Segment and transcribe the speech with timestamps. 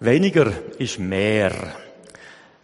[0.00, 1.52] Weniger ist mehr.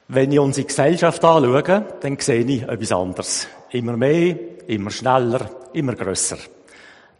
[0.06, 3.48] Wenn ich unsere Gesellschaft anschaue, dann sehe ich etwas anderes.
[3.70, 4.36] Immer mehr,
[4.68, 6.36] immer schneller, immer grösser.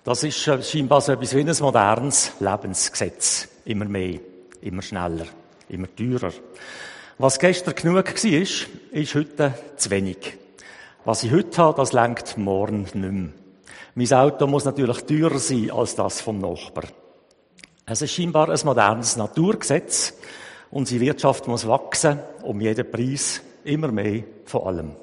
[0.04, 3.48] Das ist scheinbar so etwas wie ein modernes Lebensgesetz.
[3.64, 4.20] Immer mehr,
[4.62, 5.26] immer schneller,
[5.68, 6.32] immer teurer.
[7.18, 8.40] Was gestern genug war,
[8.92, 10.38] ist heute zu wenig.
[11.04, 13.30] Was ich heute habe, das lenkt morgen nicht mehr.
[13.96, 16.90] Mein Auto muss natürlich teurer sein als das vom Nachbarn.
[17.86, 20.14] Es ist scheinbar ein modernes Naturgesetz.
[20.70, 24.96] Unsere Wirtschaft muss wachsen, um jeden Preis, immer mehr von allem.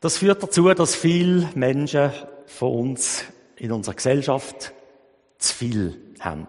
[0.00, 2.10] Das führt dazu, dass viele Menschen
[2.46, 3.24] von uns
[3.56, 4.72] in unserer Gesellschaft
[5.38, 6.46] zu viel haben.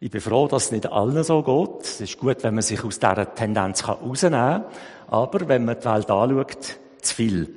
[0.00, 1.84] Ich bin froh, dass es nicht allen so geht.
[1.84, 4.64] Es ist gut, wenn man sich aus dieser Tendenz herausnehmen kann.
[5.08, 7.54] Aber wenn man die Welt anschaut, zu viel.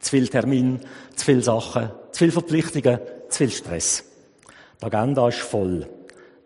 [0.00, 0.80] Zu viel Termin,
[1.14, 4.07] zu viele Sachen, zu viele Verpflichtungen, zu viel Stress.
[4.80, 5.86] Die Agenda ist voll.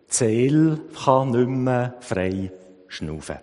[0.07, 2.51] Seele kann nicht mehr frei
[2.87, 3.37] schnaufen.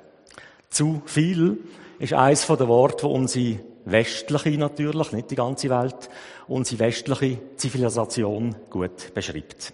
[0.68, 1.58] Zu viel
[1.98, 6.10] ist eines der Worte, die unsere westliche natürlich, nicht die ganze Welt,
[6.48, 9.72] unsere westliche Zivilisation gut beschreibt.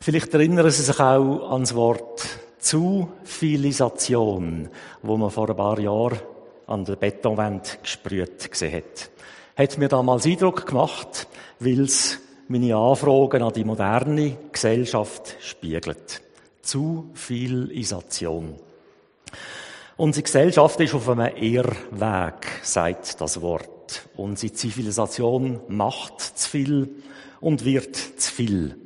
[0.00, 2.26] Vielleicht erinnern Sie sich auch an das Wort
[2.58, 4.68] Zufilisation,
[5.02, 6.18] wo man vor ein paar Jahren
[6.66, 9.10] an der Betonwand gesprüht gesehen hat.
[9.56, 11.28] Hat mir damals Eindruck gemacht,
[11.60, 16.20] weil es meine Anfragen an die moderne Gesellschaft spiegelt.
[16.62, 18.54] Zu viel Isation.
[19.96, 24.08] Unsere Gesellschaft ist auf einem Irrweg, sagt das Wort.
[24.16, 26.88] Unsere Zivilisation macht zu viel
[27.40, 28.76] und wird zu viel.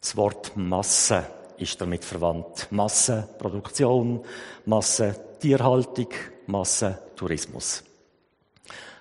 [0.00, 1.26] Das Wort Masse
[1.58, 2.68] ist damit verwandt.
[2.70, 4.20] Massenproduktion,
[4.64, 6.08] Massentierhaltung,
[6.46, 7.82] Massentourismus.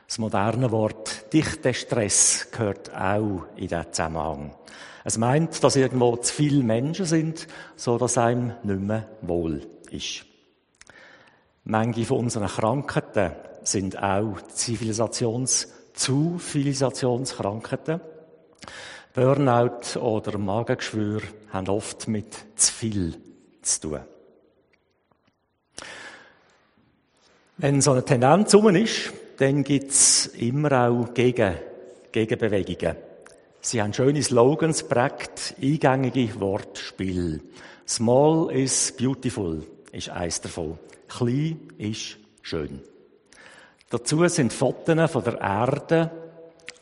[0.07, 4.55] Das moderne Wort dichte Stress gehört auch in diesen Zusammenhang.
[5.03, 10.25] Es meint, dass irgendwo zu viele Menschen sind, so dass einem nicht mehr wohl ist.
[11.63, 13.31] Manche von unseren Krankheiten
[13.63, 18.01] sind auch Zivilisations-, Zivilisationskrankheiten.
[19.13, 21.21] Burnout oder Magengeschwür
[21.51, 23.17] haben oft mit zu viel
[23.61, 23.99] zu tun.
[27.57, 31.55] Wenn so eine Tendenz um ist, dann gibt's immer auch Gegen,
[32.11, 32.97] Gegenbewegungen.
[33.61, 37.41] Sie haben schöne Slogans prägt, eingängige Wortspiel.
[37.87, 40.77] Small is beautiful ist eins davon.
[41.07, 42.81] Klein ist schön.
[43.89, 46.11] Dazu sind Fotos von der Erde,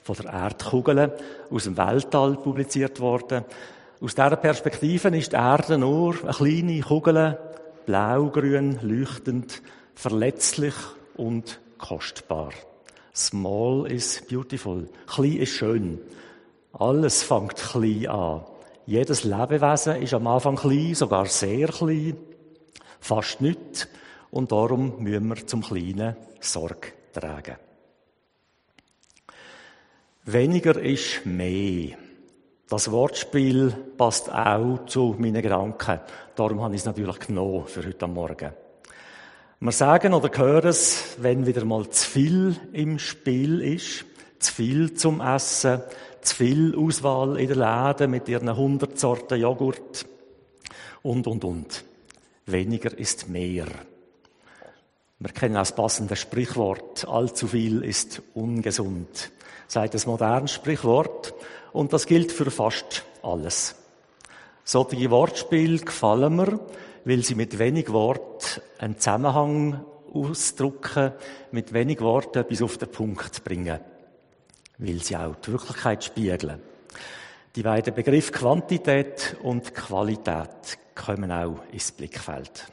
[0.03, 1.13] von der Erdkugel
[1.51, 3.45] aus dem Weltall publiziert worden.
[4.01, 7.37] Aus dieser Perspektive ist die Erde nur eine kleine Kugel,
[7.85, 9.61] blaugrün, leuchtend,
[9.95, 10.75] verletzlich
[11.15, 12.53] und kostbar.
[13.15, 14.87] Small is beautiful.
[15.07, 15.99] Klein ist schön.
[16.73, 18.45] Alles fängt klein an.
[18.85, 22.15] Jedes Lebewesen ist am Anfang klein, sogar sehr klein.
[22.99, 23.87] Fast nichts.
[24.31, 27.55] Und darum müssen wir zum Kleinen Sorge tragen.
[30.25, 31.97] Weniger ist mehr.
[32.69, 36.01] Das Wortspiel passt auch zu meinen Gedanken.
[36.35, 38.51] Darum habe ich es natürlich genommen für heute Morgen.
[39.59, 44.05] Wir sagen oder hören es, wenn wieder mal zu viel im Spiel ist,
[44.37, 45.81] zu viel zum Essen,
[46.21, 50.05] zu viel Auswahl in der Läden mit ihren 100 Sorten Joghurt
[51.01, 51.83] und, und, und.
[52.45, 53.65] Weniger ist mehr.
[55.17, 59.31] Wir kennen auch das passende Sprichwort, allzu viel ist ungesund.
[59.67, 61.33] Sagt das moderne Sprichwort.
[61.73, 63.73] Und das gilt für fast alles.
[64.63, 66.59] Solche Wortspiele gefallen mir,
[67.07, 69.81] weil sie mit wenig Wort einen Zusammenhang
[70.13, 71.13] ausdrücken,
[71.51, 73.79] mit wenig Worten etwas auf den Punkt bringen.
[74.77, 76.61] Weil sie auch die Wirklichkeit spiegeln.
[77.55, 82.67] Die beiden Begriffe Quantität und Qualität kommen auch ins Blickfeld.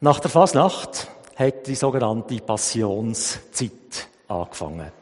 [0.00, 4.92] Nach der Fasnacht hat die sogenannte Passionszeit angefangen.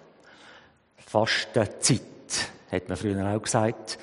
[1.04, 2.02] Fastenzeit,
[2.70, 3.98] hat man früher auch gesagt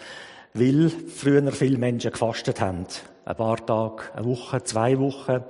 [0.53, 2.85] weil früher viele Menschen gefastet haben.
[3.25, 5.43] Ein paar Tage, eine Woche, zwei Wochen.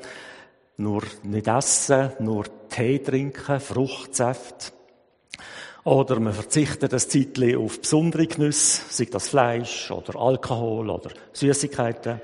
[0.77, 4.73] Nur nicht essen, nur Tee trinken, Fruchtsaft.
[5.83, 12.21] Oder man verzichtet ein Zeitchen auf besondere Genüsse, sei das Fleisch oder Alkohol oder Süßigkeiten.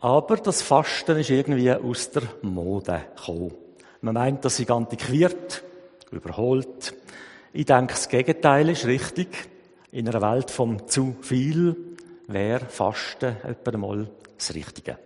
[0.00, 3.54] Aber das Fasten ist irgendwie aus der Mode gekommen.
[4.02, 5.62] Man meint, das sei antiquiert,
[6.10, 6.94] überholt.
[7.52, 9.28] Ich denke, das Gegenteil ist richtig.
[9.92, 11.76] In einer Welt vom zu viel
[12.26, 14.08] wäre Fasten etwa einmal
[14.38, 14.96] das Richtige.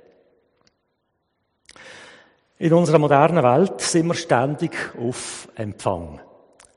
[2.58, 6.20] In unserer modernen Welt sind wir ständig auf Empfang.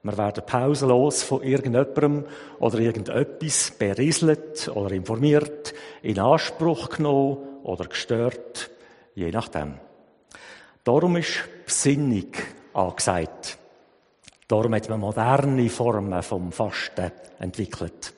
[0.02, 2.26] Wir werden pausenlos von irgendjemandem
[2.58, 8.72] oder irgendetwas berieselt oder informiert, in Anspruch genommen oder gestört,
[9.14, 9.76] je nachdem.
[10.84, 12.32] Darum ist Besinnung
[12.74, 13.59] angesagt.
[14.50, 18.14] Darum hat man moderne Formen vom Fasten entwickelt.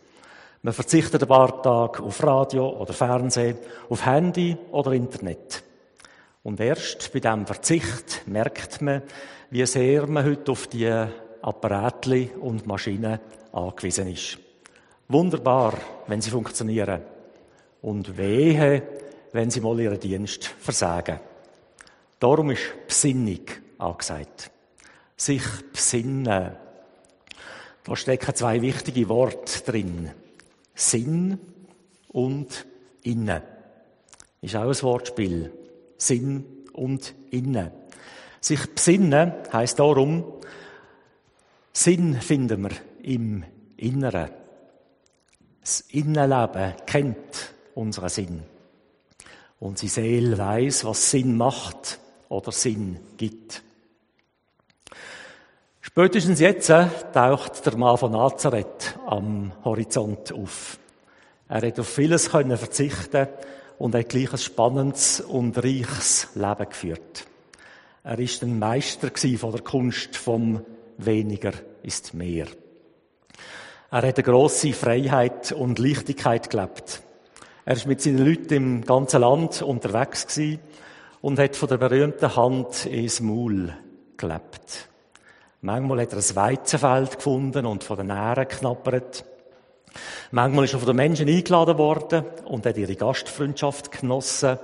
[0.62, 3.58] Man verzichtet ein paar Tage auf Radio oder Fernsehen,
[3.90, 5.62] auf Handy oder Internet.
[6.42, 9.02] Und erst bei diesem Verzicht merkt man,
[9.50, 10.88] wie sehr man heute auf die
[11.42, 13.20] Apparate und Maschinen
[13.52, 14.38] angewiesen ist.
[15.10, 15.74] Wunderbar,
[16.08, 17.02] wenn sie funktionieren.
[17.82, 18.84] Und wehe,
[19.34, 21.20] wenn sie mal ihren Dienst versagen.
[22.20, 23.42] Darum ist Besinnung
[23.80, 24.50] angesagt.
[25.22, 26.56] Sich besinnen.
[27.84, 30.10] Da stecken zwei wichtige Worte drin.
[30.74, 31.38] Sinn
[32.08, 32.66] und
[33.04, 33.44] Innen.
[34.42, 35.54] Ist auch ein Wortspiel.
[35.96, 37.70] Sinn und Innen.
[38.40, 40.24] Sich besinnen heißt darum,
[41.72, 42.72] Sinn finden wir
[43.04, 43.44] im
[43.78, 44.32] Inneren.
[45.60, 48.44] Das Innenleben kennt unseren Sinn.
[49.60, 53.62] Unsere Seele weiß, was Sinn macht oder Sinn gibt.
[55.84, 60.78] Spätestens jetzt äh, taucht der Mann von Nazareth am Horizont auf.
[61.50, 63.28] Er hat auf vieles können verzichten
[63.80, 67.26] und hat gleich ein spannendes und reiches Leben geführt.
[68.04, 70.64] Er ist ein Meister von der Kunst vom
[71.00, 72.46] Weniger ist mehr.
[73.90, 77.02] Er hat eine grosse Freiheit und Leichtigkeit gelebt.
[77.66, 80.40] Er ist mit seinen Leuten im ganzen Land unterwegs
[81.22, 83.74] und hat von der berühmten Hand ins Maul
[84.16, 84.91] gelebt.
[85.64, 89.24] Manchmal hat er ein Weizenfeld gefunden und von den Ähren knappert.
[90.32, 94.58] Manchmal ist er von den Menschen eingeladen worden und hat ihre Gastfreundschaft genossen.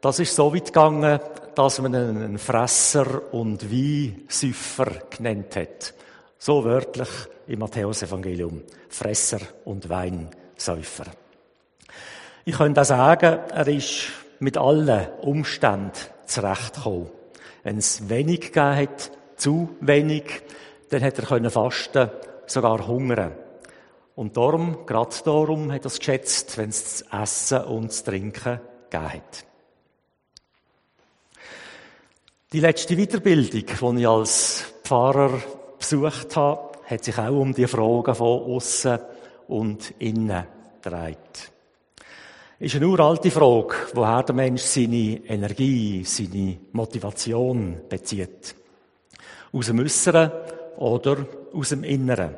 [0.00, 1.20] Das ist so weit gegangen,
[1.54, 5.92] dass man ihn einen Fresser und Weinsüffer genannt hat.
[6.38, 7.08] So wörtlich
[7.46, 8.62] im Matthäusevangelium.
[8.88, 11.04] Fresser und Weinsäufer.
[12.46, 14.06] Ich könnte auch sagen, er ist
[14.38, 15.92] mit allen Umständen
[16.24, 17.10] zurechtgekommen.
[17.62, 20.42] Wenn es wenig gegeben hat, zu wenig,
[20.90, 22.10] dann hat er können fasten,
[22.46, 23.32] sogar hungern.
[24.14, 28.60] Und darum, gerade darum, hat er es geschätzt, wenn es zu essen und zu trinken
[28.90, 29.44] gegeben hat.
[32.52, 35.42] Die letzte Weiterbildung, die ich als Pfarrer
[35.76, 38.98] besucht habe, hat sich auch um die Fragen von außen
[39.48, 40.46] und innen
[40.80, 41.50] gedreht.
[42.60, 48.54] Ist eine uralte Frage, woher der Mensch seine Energie, seine Motivation bezieht.
[49.54, 50.32] Aus dem Äußeren
[50.78, 52.34] oder aus dem Inneren.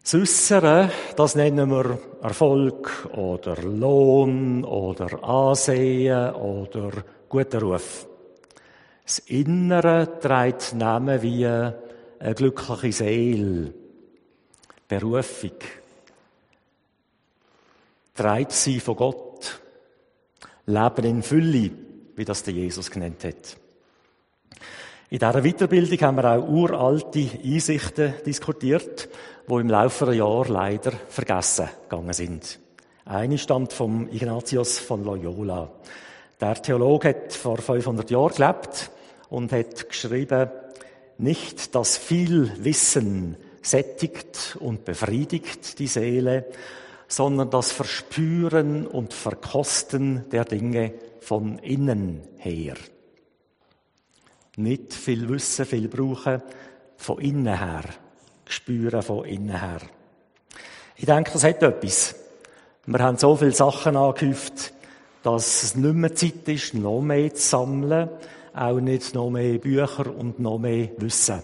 [0.00, 6.92] Das Äußere, das nennen wir Erfolg oder Lohn oder Ansehen oder
[7.28, 8.06] guter Ruf.
[9.04, 13.74] Das Innere trägt Namen wie eine glückliche Seele,
[14.86, 15.58] Berufung,
[18.14, 19.60] trägt sie von Gott,
[20.66, 21.70] Leben in Fülle,
[22.14, 23.56] wie das der Jesus genannt hat.
[25.12, 29.10] In dieser Weiterbildung haben wir auch uralte Einsichten diskutiert,
[29.46, 32.58] wo im Laufe der Jahre leider vergessen gegangen sind.
[33.04, 35.70] Eine stammt vom Ignatius von Loyola.
[36.40, 38.90] Der Theologe hat vor 500 Jahren gelebt
[39.28, 40.48] und hat geschrieben,
[41.18, 46.46] nicht das viel Wissen sättigt und befriedigt die Seele,
[47.06, 52.76] sondern das Verspüren und Verkosten der Dinge von innen her.
[54.56, 56.42] Nicht viel Wissen, viel brauchen,
[56.96, 57.84] von innen her.
[58.46, 59.80] Spüren von innen her.
[60.96, 62.14] Ich denke, das hat etwas.
[62.86, 64.72] Wir haben so viele Sachen angehäuft,
[65.22, 68.08] dass es nicht mehr Zeit ist, noch mehr zu sammeln,
[68.54, 71.42] auch nicht noch mehr Bücher und noch mehr Wissen.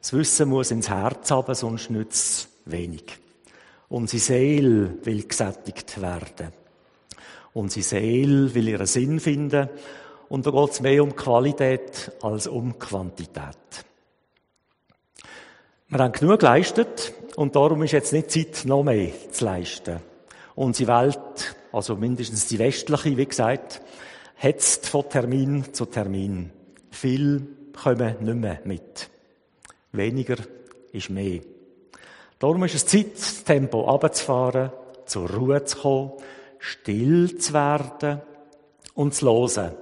[0.00, 3.04] Das Wissen muss ins Herz haben, sonst nützt es wenig.
[3.88, 6.52] Unsere Seele will gesättigt werden.
[7.52, 9.68] Unsere Seele will ihren Sinn finden.
[10.32, 13.84] Und da geht es mehr um Qualität als um Quantität.
[15.88, 20.00] Wir haben genug geleistet und darum ist jetzt nicht Zeit, noch mehr zu leisten.
[20.54, 23.82] Unsere Welt also mindestens die westliche, wie gesagt,
[24.36, 26.50] hetzt von Termin zu Termin.
[26.90, 27.46] Viel
[27.78, 29.10] kommen nicht mehr mit.
[29.92, 30.36] Weniger
[30.92, 31.42] ist mehr.
[32.38, 34.72] Darum ist es Zeit, das Tempo abzufahren,
[35.04, 36.12] zur Ruhe zu kommen,
[36.58, 38.22] still zu werden
[38.94, 39.72] und zu hören.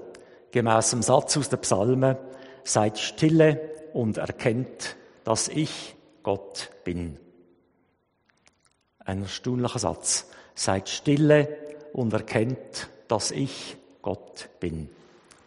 [0.52, 2.16] Gemäss dem Satz aus den Psalmen,
[2.64, 3.61] seid stille
[3.92, 7.19] und erkennt, dass ich Gott bin.
[8.99, 10.26] Ein erstaunlicher Satz.
[10.54, 11.49] Seid stille
[11.92, 14.88] und erkennt, dass ich Gott bin.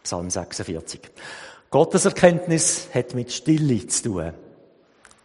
[0.02, 1.00] Psalm 46.
[1.70, 4.32] Gottes Erkenntnis hat mit Stille zu tun.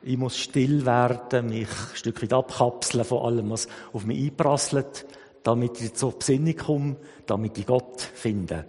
[0.01, 5.05] Ich muss still werden, mich ein Stück weit abkapseln von allem, was auf mich einprasselt,
[5.43, 6.95] damit ich zur Besinnung komme,
[7.25, 8.65] damit ich Gott finde.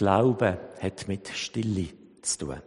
[0.00, 1.88] Glaube hat mit Stille
[2.22, 2.62] zu tun.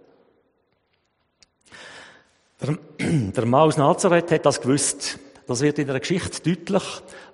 [2.61, 2.77] Der,
[3.31, 5.17] der Mann aus Nazareth hat das gewusst.
[5.47, 6.83] Das wird in der Geschichte deutlich,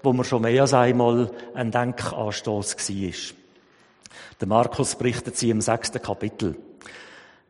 [0.02, 3.36] wo man schon mehr als einmal ein Denkanstoß war.
[4.40, 6.56] Der Markus berichtet sie im sechsten Kapitel.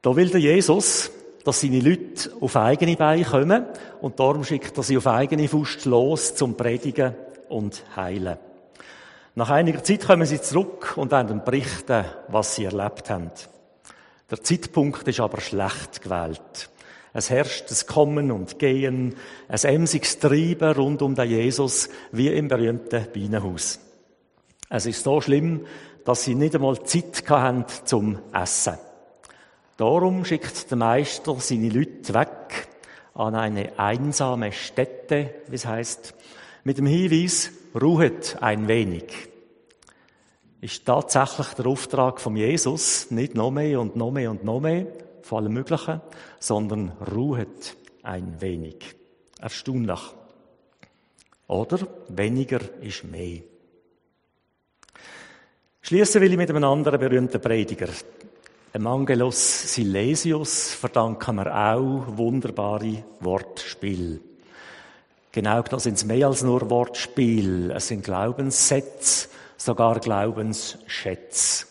[0.02, 1.12] Da will der Jesus,
[1.46, 3.64] dass seine Leute auf eigene Beine kommen
[4.02, 7.14] und darum schickt er sie auf eigene Faust los zum Predigen
[7.48, 8.40] und Heilen.
[9.36, 13.32] Nach einiger Zeit kommen sie zurück und werden berichten, was sie erlebt haben.
[14.30, 16.70] Der Zeitpunkt ist aber schlecht gewählt.
[17.14, 19.16] Es herrscht das Kommen und Gehen,
[19.48, 23.80] ein emsiges Treiben rund um den Jesus, wie im berühmten Bienenhaus.
[24.70, 25.66] Es ist so schlimm,
[26.06, 28.78] dass sie nicht einmal Zeit hatten zum Essen.
[29.78, 32.68] Darum schickt der Meister seine Leute weg
[33.16, 36.14] an eine einsame Stätte, wie es heißt,
[36.64, 39.06] mit dem Hinweis, ruhet ein wenig.
[40.62, 44.88] Ist tatsächlich der Auftrag von Jesus, nicht noch mehr und noch mehr und noch mehr,
[45.22, 46.02] von allem Möglichen,
[46.40, 48.96] sondern ruhet ein wenig.
[49.40, 50.02] Erstaunlich.
[51.48, 53.42] Oder weniger ist mehr.
[55.82, 57.90] Schließen will ich mit einem anderen berühmten Prediger.
[58.74, 64.29] Angelus Silesius verdanken wir auch wunderbare Wortspiel.
[65.32, 67.72] Genau das sind es mehr als nur Wortspiel.
[67.72, 71.66] Es sind Glaubenssätze, sogar Glaubensschätze,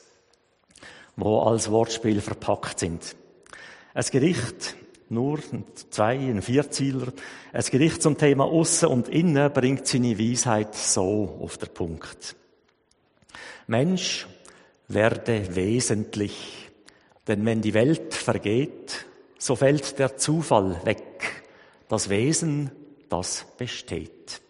[1.16, 3.16] wo als Wortspiel verpackt sind.
[3.94, 4.76] Ein Gericht,
[5.08, 5.40] nur
[5.90, 7.08] zwei, ein Vierzieler,
[7.52, 12.36] ein Gericht zum Thema Aussen und Innen bringt seine Weisheit so auf den Punkt.
[13.66, 14.28] Mensch,
[14.86, 16.70] werde wesentlich,
[17.26, 19.06] denn wenn die Welt vergeht,
[19.38, 21.44] so fällt der Zufall weg.
[21.88, 22.70] Das Wesen,
[23.08, 24.40] das besteht.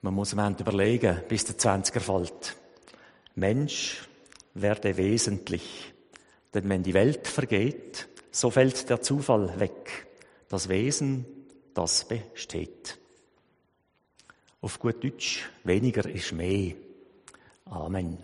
[0.00, 2.56] Man muss am Ende überlegen, bis der Zwanziger fällt.
[3.34, 4.08] Mensch,
[4.54, 5.92] werde wesentlich,
[6.54, 10.06] denn wenn die Welt vergeht, so fällt der Zufall weg.
[10.48, 11.24] Das Wesen,
[11.74, 12.98] das besteht.
[14.60, 16.74] Auf gut Deutsch, weniger ist mehr.
[17.66, 18.18] Amen.